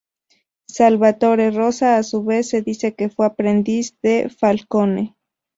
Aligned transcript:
Salvatore 0.67 1.51
Rosa, 1.51 1.95
a 1.95 2.01
su 2.01 2.23
vez, 2.23 2.49
se 2.49 2.63
dice 2.63 2.95
que 2.95 3.09
fue 3.11 3.27
aprendiz 3.27 3.99
de 4.01 4.29
Falcone. 4.35 5.15